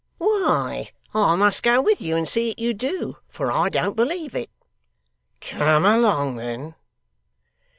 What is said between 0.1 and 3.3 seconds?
'Why, I must go with you and see that you do,